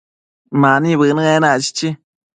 Mani 0.63 0.97
bënë 1.01 1.27
enac, 1.35 1.59
chichi 1.65 1.89